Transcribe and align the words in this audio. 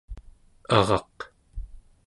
araq 0.77 1.17